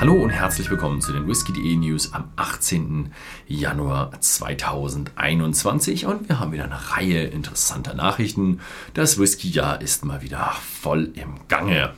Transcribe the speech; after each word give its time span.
Hallo 0.00 0.14
und 0.14 0.30
herzlich 0.30 0.70
willkommen 0.70 1.00
zu 1.00 1.12
den 1.12 1.26
Whisky.de 1.26 1.74
News 1.74 2.12
am 2.12 2.28
18. 2.36 3.10
Januar 3.48 4.12
2021 4.20 6.06
und 6.06 6.28
wir 6.28 6.38
haben 6.38 6.52
wieder 6.52 6.66
eine 6.66 6.92
Reihe 6.92 7.24
interessanter 7.24 7.94
Nachrichten. 7.94 8.60
Das 8.94 9.18
Whisky-Jahr 9.18 9.80
ist 9.80 10.04
mal 10.04 10.22
wieder 10.22 10.52
voll 10.80 11.10
im 11.14 11.40
Gange. 11.48 11.94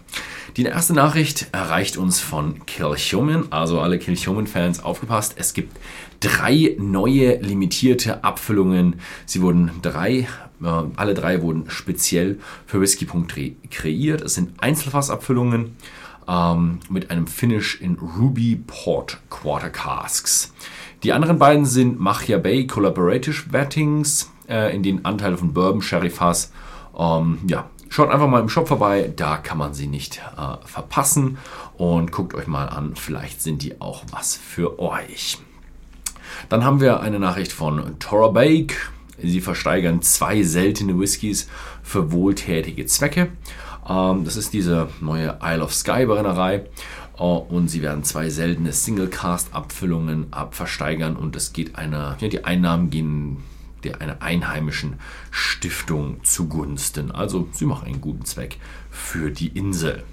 Die 0.56 0.64
erste 0.64 0.95
Nachricht 0.95 1.48
erreicht 1.52 1.98
uns 1.98 2.20
von 2.20 2.64
Kilchoman, 2.64 3.48
also 3.50 3.82
alle 3.82 3.98
Kilchoman-Fans 3.98 4.82
aufgepasst. 4.82 5.34
Es 5.37 5.52
gibt 5.52 5.78
drei 6.20 6.77
neue 6.78 7.37
limitierte 7.37 8.24
Abfüllungen. 8.24 8.96
Sie 9.27 9.42
wurden 9.42 9.73
drei, 9.82 10.27
äh, 10.62 10.82
alle 10.96 11.12
drei 11.12 11.42
wurden 11.42 11.69
speziell 11.69 12.38
für 12.64 12.80
Whisky.de 12.80 13.56
kreiert. 13.70 14.23
Es 14.23 14.37
sind 14.37 14.62
Einzelfassabfüllungen 14.62 15.77
ähm, 16.30 16.79
mit 16.89 17.11
einem 17.11 17.27
Finish 17.27 17.80
in 17.80 17.98
Ruby 17.98 18.62
Port 18.66 19.19
Quarter 19.30 19.70
Casks. 19.70 20.53
Die 21.03 21.12
anderen 21.12 21.39
beiden 21.39 21.65
sind 21.65 21.98
Machia 21.98 22.39
Bay 22.39 22.66
Collaborative 22.66 23.53
Wettings, 23.53 24.30
äh, 24.48 24.75
in 24.75 24.83
den 24.83 25.05
Anteile 25.05 25.37
von 25.37 25.53
Bourbon, 25.53 25.83
Sherry 25.83 26.11
Fass. 26.11 26.53
Ähm, 26.97 27.39
ja, 27.47 27.69
schaut 27.89 28.11
einfach 28.11 28.29
mal 28.29 28.41
im 28.41 28.48
Shop 28.48 28.69
vorbei, 28.69 29.12
da 29.15 29.39
kann 29.39 29.59
man 29.59 29.75
sie 29.75 29.87
nicht 29.87 30.23
äh, 30.37 30.66
verpassen 30.66 31.39
und 31.77 32.12
guckt 32.12 32.34
euch 32.34 32.47
mal 32.47 32.69
an, 32.69 32.95
vielleicht 32.97 33.42
sind 33.42 33.62
die 33.62 33.81
auch 33.81 34.05
was 34.12 34.37
für 34.37 34.78
euch. 34.78 35.39
Dann 36.48 36.65
haben 36.65 36.81
wir 36.81 37.01
eine 37.01 37.19
Nachricht 37.19 37.53
von 37.53 37.98
Tora 37.98 38.28
Bake. 38.28 38.75
Sie 39.23 39.41
versteigern 39.41 40.01
zwei 40.01 40.42
seltene 40.42 40.98
Whiskys 40.98 41.48
für 41.83 42.12
wohltätige 42.12 42.87
Zwecke. 42.87 43.31
Ähm, 43.89 44.25
das 44.25 44.37
ist 44.37 44.52
diese 44.52 44.89
neue 45.01 45.39
Isle 45.43 45.62
of 45.62 45.73
Skye 45.73 46.07
Brennerei. 46.07 46.64
Uh, 47.19 47.36
und 47.36 47.69
sie 47.69 47.83
werden 47.83 48.03
zwei 48.03 48.31
seltene 48.31 48.72
Single-Cast-Abfüllungen 48.72 50.33
abversteigern 50.33 51.17
und 51.17 51.37
es 51.37 51.53
geht 51.53 51.77
einer, 51.77 52.17
ja, 52.19 52.28
die 52.28 52.47
Einnahmen 52.47 52.89
gehen 52.89 53.37
der 53.84 54.00
einer 54.00 54.22
einheimischen 54.22 54.95
Stiftung 55.31 56.22
zugunsten. 56.22 57.11
Also 57.11 57.48
sie 57.53 57.67
machen 57.67 57.87
einen 57.87 58.00
guten 58.00 58.25
Zweck 58.25 58.59
für 58.91 59.31
die 59.31 59.48
Insel. 59.48 60.05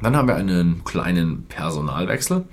Dann 0.00 0.16
haben 0.16 0.28
wir 0.28 0.36
einen 0.36 0.84
kleinen 0.84 1.44
Personalwechsel. 1.44 2.44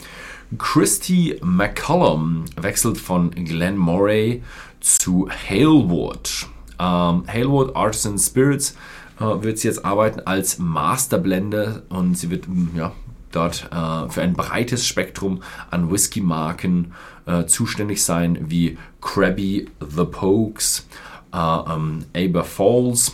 Christy 0.57 1.39
McCollum 1.41 2.45
wechselt 2.55 2.97
von 2.97 3.31
Glen 3.31 3.77
Moray 3.77 4.43
zu 4.79 5.29
Halewood. 5.29 6.47
Ähm, 6.79 7.23
Halewood 7.27 7.75
Artisan 7.75 8.17
Spirits 8.17 8.71
äh, 8.71 9.08
wird 9.19 9.59
sie 9.59 9.67
jetzt 9.67 9.85
arbeiten 9.85 10.21
als 10.21 10.59
Masterblender 10.59 11.83
und 11.89 12.17
sie 12.17 12.29
wird 12.29 12.47
mm, 12.47 12.69
ja, 12.75 12.93
dort 13.31 13.69
äh, 13.71 14.09
für 14.09 14.21
ein 14.21 14.33
breites 14.33 14.85
Spektrum 14.87 15.41
an 15.69 15.91
Whisky-Marken 15.91 16.93
äh, 17.25 17.45
zuständig 17.45 18.03
sein, 18.03 18.37
wie 18.49 18.77
Krabby, 19.01 19.69
The 19.79 20.05
Pokes, 20.05 20.87
äh, 21.33 21.37
ähm, 21.37 22.05
Aber 22.15 22.43
Falls, 22.43 23.13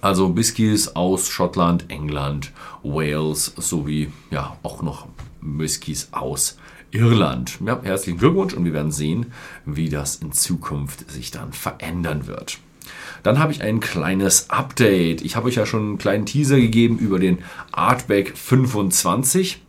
also 0.00 0.36
Whiskys 0.36 0.94
aus 0.94 1.28
Schottland, 1.28 1.86
England, 1.88 2.52
Wales 2.82 3.52
sowie 3.56 4.12
ja 4.30 4.56
auch 4.62 4.82
noch 4.82 5.08
Whiskys 5.40 6.08
aus 6.12 6.58
Irland. 6.90 7.58
Ja, 7.64 7.80
herzlichen 7.82 8.18
Glückwunsch 8.18 8.54
und 8.54 8.64
wir 8.64 8.72
werden 8.72 8.92
sehen, 8.92 9.32
wie 9.66 9.88
das 9.88 10.16
in 10.16 10.32
Zukunft 10.32 11.10
sich 11.10 11.30
dann 11.30 11.52
verändern 11.52 12.26
wird. 12.26 12.58
Dann 13.22 13.38
habe 13.38 13.52
ich 13.52 13.62
ein 13.62 13.80
kleines 13.80 14.50
Update. 14.50 15.22
Ich 15.22 15.36
habe 15.36 15.48
euch 15.48 15.56
ja 15.56 15.66
schon 15.66 15.82
einen 15.82 15.98
kleinen 15.98 16.26
Teaser 16.26 16.56
gegeben 16.56 16.98
über 16.98 17.18
den 17.18 17.38
Artback 17.72 18.36
25. 18.36 19.62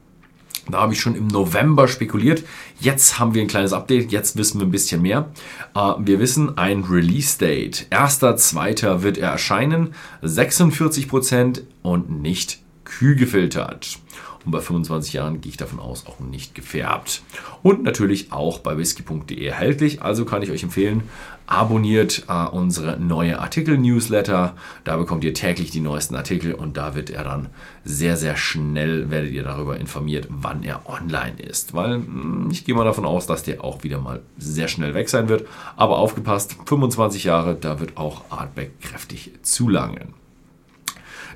Da 0.70 0.82
habe 0.82 0.94
ich 0.94 1.02
schon 1.02 1.16
im 1.16 1.28
November 1.28 1.88
spekuliert. 1.88 2.44
Jetzt 2.80 3.20
haben 3.20 3.34
wir 3.34 3.42
ein 3.42 3.48
kleines 3.48 3.74
Update. 3.74 4.12
Jetzt 4.12 4.38
wissen 4.38 4.60
wir 4.60 4.68
ein 4.68 4.72
bisschen 4.72 5.02
mehr. 5.02 5.30
Äh, 5.76 5.94
wir 6.00 6.20
wissen 6.20 6.58
ein 6.58 6.84
Release-Date. 6.84 7.88
1.2. 7.90 9.02
wird 9.02 9.18
er 9.18 9.32
erscheinen. 9.32 9.96
46% 10.24 11.62
und 11.82 12.22
nicht 12.22 12.60
kühl 12.84 13.16
gefiltert. 13.16 14.00
Und 14.46 14.52
bei 14.52 14.62
25 14.62 15.14
Jahren 15.14 15.42
gehe 15.42 15.52
ich 15.52 15.58
davon 15.58 15.80
aus, 15.80 16.08
auch 16.08 16.20
nicht 16.20 16.56
gefärbt. 16.56 17.24
Und 17.62 17.84
natürlich 17.84 18.32
auch 18.32 18.60
bei 18.60 18.78
whisky.de 18.78 19.46
erhältlich. 19.46 20.02
Also 20.02 20.24
kann 20.26 20.42
ich 20.42 20.52
euch 20.52 20.64
empfehlen, 20.64 21.04
abonniert 21.50 22.26
äh, 22.28 22.46
unsere 22.46 23.00
neue 23.00 23.40
Artikel-Newsletter. 23.40 24.54
Da 24.84 24.98
bekommt 24.98 25.24
ihr 25.24 25.34
täglich 25.34 25.72
die 25.72 25.80
neuesten 25.80 26.16
Artikel 26.16 26.54
und 26.54 26.78
da 26.78 26.94
wird 26.94 27.10
er 27.10 27.24
dann 27.24 27.50
sehr, 27.84 28.18
sehr 28.18 28.38
schnell, 28.38 29.10
werdet 29.10 29.32
ihr 29.32 29.44
darüber 29.44 29.78
informiert, 29.78 30.28
wann 30.30 30.64
er 30.64 30.88
online 30.88 31.42
ist. 31.42 31.74
Weil 31.74 31.96
hm, 31.96 32.50
ich 32.52 32.66
gehe 32.66 32.76
mal 32.76 32.84
davon 32.84 33.06
aus, 33.06 33.26
dass 33.26 33.42
der 33.42 33.64
auch 33.64 33.84
wieder 33.84 34.00
mal 34.00 34.22
sehr 34.38 34.68
schnell 34.68 34.94
weg 34.94 35.10
sein 35.10 35.28
wird. 35.28 35.48
Aber 35.76 35.98
aufgepasst, 35.98 36.56
25 36.66 37.24
Jahre, 37.24 37.56
da 37.56 37.80
wird 37.80 37.98
auch 37.98 38.26
Artback 38.30 38.80
kräftig 38.80 39.32
zulangen. 39.42 40.14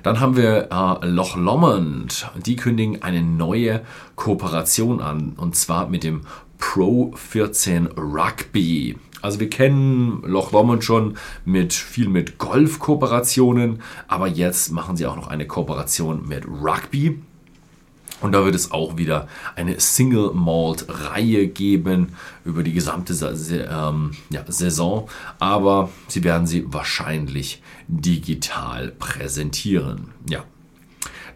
Dann 0.04 0.20
haben 0.20 0.36
wir 0.36 0.68
äh, 0.70 1.06
Loch 1.06 1.34
Lomond. 1.34 2.30
Die 2.36 2.54
kündigen 2.54 3.02
eine 3.02 3.22
neue 3.22 3.80
Kooperation 4.14 5.00
an 5.00 5.32
und 5.36 5.56
zwar 5.56 5.88
mit 5.88 6.04
dem 6.04 6.20
Pro 6.58 7.12
14 7.16 7.88
Rugby. 7.96 8.96
Also 9.24 9.40
wir 9.40 9.48
kennen 9.48 10.20
Loch 10.22 10.52
Lomond 10.52 10.84
schon 10.84 11.16
mit 11.46 11.72
viel 11.72 12.10
mit 12.10 12.36
Golf-Kooperationen, 12.36 13.80
aber 14.06 14.26
jetzt 14.26 14.70
machen 14.70 14.98
sie 14.98 15.06
auch 15.06 15.16
noch 15.16 15.28
eine 15.28 15.46
Kooperation 15.46 16.28
mit 16.28 16.46
Rugby. 16.46 17.22
Und 18.20 18.32
da 18.32 18.44
wird 18.44 18.54
es 18.54 18.70
auch 18.70 18.98
wieder 18.98 19.26
eine 19.56 19.80
Single 19.80 20.32
Malt 20.34 20.84
Reihe 20.88 21.48
geben 21.48 22.16
über 22.44 22.62
die 22.62 22.74
gesamte 22.74 23.14
ähm, 23.14 24.10
Saison. 24.48 25.08
Aber 25.38 25.88
sie 26.06 26.22
werden 26.22 26.46
sie 26.46 26.66
wahrscheinlich 26.70 27.62
digital 27.88 28.90
präsentieren. 28.90 30.08
Ja, 30.28 30.44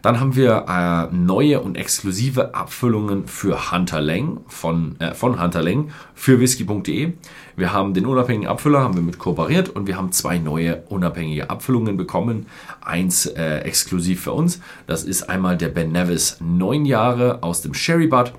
dann 0.01 0.19
haben 0.19 0.35
wir 0.35 0.65
äh, 0.67 1.13
neue 1.15 1.59
und 1.61 1.75
exklusive 1.75 2.55
Abfüllungen 2.55 3.27
für 3.27 3.71
Hunter 3.71 4.01
Lang 4.01 4.41
von, 4.47 4.99
äh, 4.99 5.13
von 5.13 5.41
Hunter 5.41 5.61
Lang 5.61 5.91
für 6.15 6.39
whisky.de. 6.39 7.13
Wir 7.55 7.73
haben 7.73 7.93
den 7.93 8.05
unabhängigen 8.05 8.49
Abfüller, 8.49 8.81
haben 8.81 8.95
wir 8.95 9.01
mit 9.01 9.19
kooperiert 9.19 9.69
und 9.69 9.87
wir 9.87 9.97
haben 9.97 10.11
zwei 10.11 10.37
neue 10.37 10.83
unabhängige 10.89 11.49
Abfüllungen 11.49 11.97
bekommen. 11.97 12.45
Eins 12.81 13.25
äh, 13.25 13.59
exklusiv 13.59 14.23
für 14.23 14.33
uns. 14.33 14.61
Das 14.87 15.03
ist 15.03 15.29
einmal 15.29 15.57
der 15.57 15.69
Ben 15.69 15.91
Nevis 15.91 16.37
9 16.39 16.85
Jahre 16.85 17.43
aus 17.43 17.61
dem 17.61 17.73
Sherry 17.73 18.07
Bud 18.07 18.33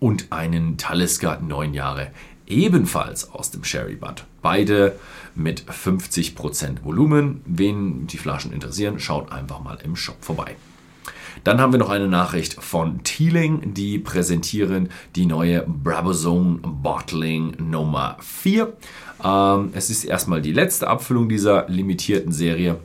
und 0.00 0.26
einen 0.30 0.78
Talisker 0.78 1.38
9 1.40 1.74
Jahre 1.74 2.10
ebenfalls 2.46 3.30
aus 3.30 3.50
dem 3.50 3.64
Sherry 3.64 3.96
Bud. 3.96 4.24
Beide 4.42 4.98
mit 5.34 5.64
50% 5.64 6.84
Volumen. 6.84 7.40
Wen 7.46 8.06
die 8.06 8.18
Flaschen 8.18 8.52
interessieren, 8.52 8.98
schaut 8.98 9.32
einfach 9.32 9.60
mal 9.60 9.78
im 9.82 9.96
Shop 9.96 10.16
vorbei. 10.20 10.56
Dann 11.44 11.60
haben 11.60 11.72
wir 11.72 11.78
noch 11.78 11.90
eine 11.90 12.08
Nachricht 12.08 12.62
von 12.62 13.02
Teeling, 13.04 13.74
die 13.74 13.98
präsentieren 13.98 14.88
die 15.16 15.26
neue 15.26 15.64
Brabazone 15.66 16.60
Bottling 16.62 17.56
Nummer 17.58 18.16
4. 18.20 18.72
Ähm, 19.24 19.70
es 19.72 19.90
ist 19.90 20.04
erstmal 20.04 20.42
die 20.42 20.52
letzte 20.52 20.88
Abfüllung 20.88 21.28
dieser 21.28 21.68
limitierten 21.68 22.32
Serie 22.32 22.78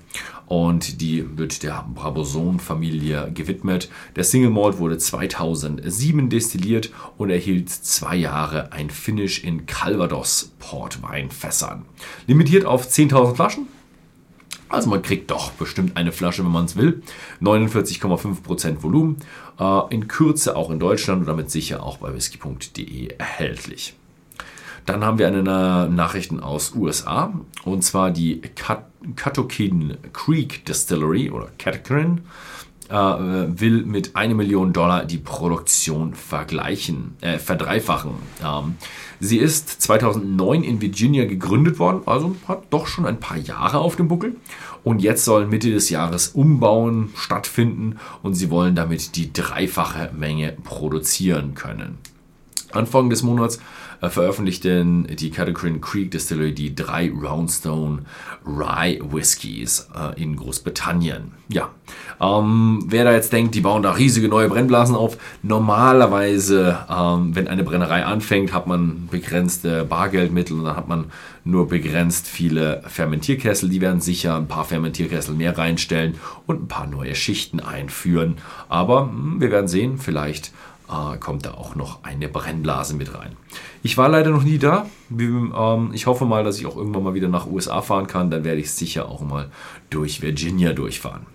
und 0.48 1.02
die 1.02 1.38
wird 1.38 1.62
der 1.64 1.86
Brabazon-Familie 1.94 3.32
gewidmet. 3.34 3.90
Der 4.16 4.24
Single 4.24 4.50
Malt 4.50 4.78
wurde 4.80 4.98
2007 4.98 6.30
destilliert 6.30 6.92
und 7.18 7.30
erhielt 7.30 7.70
zwei 7.70 8.16
Jahre 8.16 8.72
ein 8.72 8.90
Finish 8.90 9.44
in 9.44 9.66
Calvados 9.66 10.54
Portweinfässern. 10.60 11.86
Limitiert 12.28 12.66
auf 12.66 12.88
10.000 12.88 13.36
Flaschen 13.36 13.68
also 14.70 14.90
man 14.90 15.02
kriegt 15.02 15.32
doch 15.32 15.52
bestimmt 15.52 15.98
eine 15.98 16.12
Flasche, 16.12 16.44
wenn 16.44 16.52
man 16.52 16.66
es 16.66 16.76
will. 16.76 17.02
49,5% 17.42 18.84
Volumen. 18.84 19.18
Äh, 19.60 19.82
in 19.90 20.08
Kürze 20.08 20.56
auch 20.56 20.70
in 20.70 20.80
Deutschland 20.80 21.22
und 21.22 21.28
damit 21.28 21.52
sicher 21.52 21.84
auch 21.84 21.98
bei 21.98 22.14
whisky.de 22.14 23.16
erhältlich. 23.18 23.96
Dann 24.86 25.04
haben 25.04 25.20
wir 25.20 25.28
eine 25.28 25.90
Nachrichten 25.90 26.40
aus 26.40 26.74
USA 26.74 27.34
und 27.66 27.84
zwar 27.84 28.10
die 28.10 28.42
Catokin 29.16 29.98
Creek 30.14 30.66
Distillery 30.66 31.30
oder 31.30 31.50
Catacrin 31.58 32.22
will 32.90 33.84
mit 33.86 34.16
1 34.16 34.34
Million 34.34 34.74
Dollar 34.74 35.06
die 35.06 35.18
Produktion 35.18 36.14
vergleichen, 36.14 37.16
äh, 37.22 37.38
verdreifachen. 37.38 38.12
Ähm, 38.44 38.76
sie 39.20 39.38
ist 39.38 39.82
2009 39.82 40.64
in 40.64 40.82
Virginia 40.82 41.26
gegründet 41.26 41.80
worden, 41.80 42.02
also 42.06 42.36
hat 42.48 42.64
doch 42.70 42.88
schon 42.88 43.06
ein 43.06 43.20
paar 43.20 43.38
Jahre 43.38 43.80
auf 43.80 43.96
dem 43.96 44.08
Buckel. 44.08 44.36
Und 44.84 45.02
jetzt 45.02 45.26
soll 45.26 45.48
Mitte 45.48 45.70
des 45.70 45.90
Jahres 45.90 46.30
Umbauen 46.30 47.10
stattfinden 47.16 47.98
und 48.24 48.36
sie 48.36 48.50
wollen 48.50 48.76
damit 48.76 49.16
die 49.18 49.34
dreifache 49.34 50.12
Menge 50.18 50.56
produzieren 50.64 51.56
können. 51.56 51.98
Anfang 52.72 53.10
des 53.10 53.24
Monats 53.24 53.60
äh, 54.02 54.10
veröffentlichten 54.10 55.08
die 55.16 55.32
Catacrin 55.32 55.82
Creek 55.82 56.12
Distillery 56.12 56.54
die 56.54 56.76
drei 56.76 57.10
Roundstone 57.12 58.04
Rye 58.46 59.00
Whiskies 59.02 59.90
äh, 59.96 60.22
in 60.22 60.36
Großbritannien. 60.36 61.32
Ja, 61.50 61.70
ähm, 62.22 62.84
wer 62.88 63.06
da 63.06 63.14
jetzt 63.14 63.34
denkt, 63.34 63.56
die 63.56 63.62
bauen 63.62 63.84
da 63.84 63.92
riesige 63.92 64.28
neue 64.28 64.50
Brennblasen 64.50 64.96
auf, 64.96 65.18
normalerweise, 65.42 66.78
ähm, 66.90 67.36
wenn 67.36 67.48
eine 67.48 67.64
Brennerei 67.64 68.06
anfängt, 68.06 68.54
hat 68.54 68.68
man 68.68 69.08
begrenzte 69.10 69.86
Bargeldmittel 69.86 70.58
und 70.58 70.66
dann 70.66 70.76
hat 70.76 70.88
man 70.88 71.06
nur 71.44 71.68
begrenzt 71.68 72.28
viele 72.28 72.84
Fermentierkessel. 72.86 73.70
Die 73.70 73.82
werden 73.82 74.02
sicher 74.02 74.36
ein 74.36 74.48
paar 74.48 74.66
Fermentierkessel 74.66 75.34
mehr 75.34 75.58
reinstellen 75.58 76.16
und 76.46 76.64
ein 76.64 76.68
paar 76.68 76.88
neue 76.88 77.16
Schichten 77.16 77.60
einführen. 77.60 78.38
Aber 78.68 79.06
mh, 79.06 79.12
hm, 79.12 79.42
wir 79.42 79.52
werden 79.52 79.68
sehen, 79.68 79.98
vielleicht 79.98 80.52
äh, 80.90 81.18
kommt 81.18 81.46
da 81.46 81.52
auch 81.52 81.76
noch 81.76 82.04
eine 82.04 82.28
Brennblase 82.28 82.96
mit 82.96 83.14
rein. 83.14 83.36
Ich 83.84 83.98
war 83.98 84.10
leider 84.10 84.32
noch 84.32 84.44
nie 84.44 84.58
da. 84.58 84.88
Ähm, 85.12 85.92
ich 85.94 86.06
hoffe 86.08 86.26
mal, 86.26 86.44
dass 86.44 86.60
ich 86.60 86.66
auch 86.66 86.78
irgendwann 86.78 87.04
mal 87.04 87.14
wieder 87.14 87.30
nach 87.30 87.48
USA 87.48 87.82
fahren 87.82 88.08
kann. 88.08 88.32
Dann 88.32 88.44
werde 88.44 88.60
ich 88.60 88.72
sicher 88.72 89.10
auch 89.10 89.22
mal 89.22 89.50
durch 89.90 90.22
Virginia 90.22 90.74
durchfahren. 90.74 91.26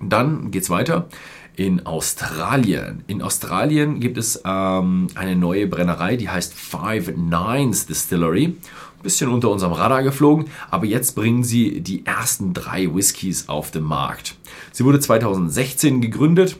Dann 0.00 0.50
geht 0.50 0.62
es 0.62 0.70
weiter 0.70 1.08
in 1.56 1.84
Australien. 1.84 3.04
In 3.06 3.20
Australien 3.20 4.00
gibt 4.00 4.16
es 4.16 4.40
ähm, 4.46 5.08
eine 5.14 5.36
neue 5.36 5.66
Brennerei, 5.66 6.16
die 6.16 6.30
heißt 6.30 6.54
Five 6.54 7.12
Nines 7.16 7.86
Distillery. 7.86 8.44
Ein 8.46 9.02
bisschen 9.02 9.30
unter 9.30 9.50
unserem 9.50 9.72
Radar 9.72 10.02
geflogen, 10.02 10.46
aber 10.70 10.86
jetzt 10.86 11.14
bringen 11.14 11.42
sie 11.42 11.80
die 11.80 12.04
ersten 12.04 12.52
drei 12.54 12.94
Whiskys 12.94 13.48
auf 13.48 13.70
den 13.70 13.82
Markt. 13.82 14.36
Sie 14.72 14.84
wurde 14.84 15.00
2016 15.00 16.00
gegründet 16.00 16.56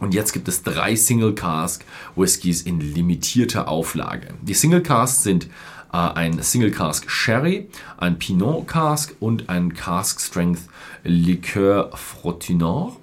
und 0.00 0.14
jetzt 0.14 0.32
gibt 0.32 0.48
es 0.48 0.62
drei 0.62 0.94
Single 0.96 1.34
Cask 1.34 1.84
Whiskys 2.16 2.62
in 2.62 2.80
limitierter 2.80 3.68
Auflage. 3.68 4.28
Die 4.42 4.54
Single 4.54 4.82
Casks 4.82 5.22
sind 5.22 5.48
äh, 5.92 5.96
ein 5.96 6.42
Single 6.42 6.70
Cask 6.70 7.10
Sherry, 7.10 7.68
ein 7.96 8.18
Pinot 8.18 8.66
Cask 8.68 9.14
und 9.20 9.48
ein 9.48 9.74
Cask 9.74 10.20
Strength 10.20 10.62
Liqueur 11.04 11.90
Frotinor. 11.94 12.96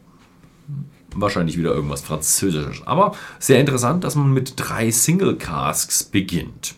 Wahrscheinlich 1.15 1.57
wieder 1.57 1.73
irgendwas 1.73 2.01
Französisches. 2.01 2.85
Aber 2.85 3.15
sehr 3.39 3.59
interessant, 3.59 4.03
dass 4.03 4.15
man 4.15 4.33
mit 4.33 4.53
drei 4.57 4.91
Single 4.91 5.37
Casks 5.37 6.03
beginnt. 6.03 6.75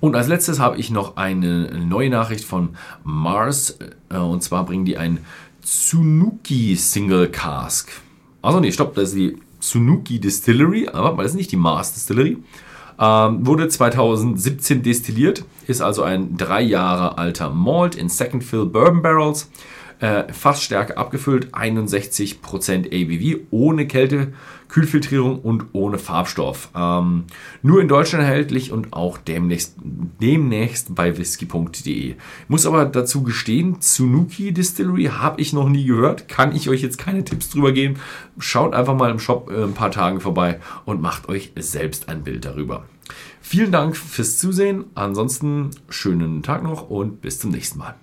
Und 0.00 0.16
als 0.16 0.26
letztes 0.26 0.58
habe 0.58 0.78
ich 0.78 0.90
noch 0.90 1.16
eine 1.16 1.78
neue 1.78 2.10
Nachricht 2.10 2.44
von 2.44 2.76
Mars. 3.04 3.78
Äh, 4.08 4.16
und 4.16 4.42
zwar 4.42 4.66
bringen 4.66 4.84
die 4.84 4.96
ein 4.96 5.24
Tsunuki 5.62 6.74
Single 6.74 7.28
Cask. 7.28 7.90
Also 8.42 8.60
nee, 8.60 8.72
stopp, 8.72 8.94
das 8.94 9.10
ist 9.10 9.16
die 9.16 9.38
Tsunuki 9.60 10.18
Distillery, 10.18 10.88
aber 10.92 11.22
das 11.22 11.32
ist 11.32 11.36
nicht 11.36 11.52
die 11.52 11.56
Mars 11.56 11.94
Distillery. 11.94 12.38
Ähm, 12.98 13.46
wurde 13.46 13.68
2017 13.68 14.82
destilliert, 14.82 15.44
ist 15.66 15.80
also 15.80 16.02
ein 16.02 16.36
drei 16.36 16.60
Jahre 16.60 17.16
alter 17.18 17.50
Malt 17.50 17.94
in 17.94 18.08
Second 18.08 18.44
Fill 18.44 18.66
Bourbon 18.66 19.02
Barrels 19.02 19.48
äh, 20.00 20.32
Fassstärke 20.32 20.96
abgefüllt, 20.96 21.54
61% 21.54 22.86
ABV, 22.88 23.40
ohne 23.50 23.86
Kälte, 23.86 24.32
Kühlfiltrierung 24.72 25.40
und 25.40 25.66
ohne 25.72 25.98
Farbstoff. 25.98 26.70
Ähm, 26.74 27.24
nur 27.62 27.82
in 27.82 27.88
Deutschland 27.88 28.24
erhältlich 28.24 28.72
und 28.72 28.94
auch 28.94 29.18
demnächst, 29.18 29.76
demnächst 29.82 30.94
bei 30.94 31.18
whisky.de. 31.18 32.14
Muss 32.48 32.64
aber 32.64 32.86
dazu 32.86 33.22
gestehen, 33.22 33.80
Tsunuki 33.80 34.52
Distillery 34.52 35.04
habe 35.04 35.42
ich 35.42 35.52
noch 35.52 35.68
nie 35.68 35.84
gehört, 35.84 36.26
kann 36.26 36.56
ich 36.56 36.70
euch 36.70 36.80
jetzt 36.80 36.96
keine 36.96 37.22
Tipps 37.22 37.50
drüber 37.50 37.72
geben. 37.72 37.96
Schaut 38.38 38.72
einfach 38.72 38.96
mal 38.96 39.10
im 39.10 39.18
Shop 39.18 39.50
äh, 39.50 39.62
ein 39.62 39.74
paar 39.74 39.90
Tagen 39.90 40.20
vorbei 40.20 40.58
und 40.86 41.02
macht 41.02 41.28
euch 41.28 41.52
selbst 41.56 42.08
ein 42.08 42.24
Bild 42.24 42.46
darüber. 42.46 42.86
Vielen 43.42 43.72
Dank 43.72 43.94
fürs 43.94 44.38
Zusehen. 44.38 44.86
Ansonsten 44.94 45.70
schönen 45.90 46.42
Tag 46.42 46.62
noch 46.62 46.88
und 46.88 47.20
bis 47.20 47.38
zum 47.38 47.50
nächsten 47.50 47.78
Mal. 47.78 48.01